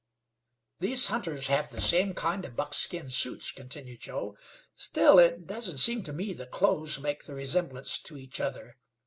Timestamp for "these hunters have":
0.79-1.69